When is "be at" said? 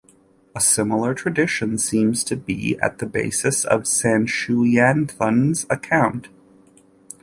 2.35-2.97